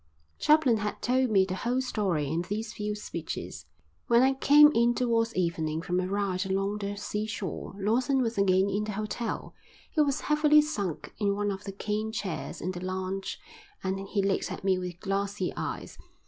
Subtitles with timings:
[0.39, 3.67] Chaplin had told me the whole story in these few speeches.
[4.07, 8.67] When I came in towards evening from a ride along the seashore Lawson was again
[8.67, 9.53] in the hotel.
[9.91, 13.39] He was heavily sunk in one of the cane chairs in the lounge
[13.83, 15.99] and he looked at me with glassy eyes.